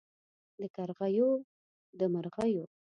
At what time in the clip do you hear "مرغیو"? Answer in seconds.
2.13-2.63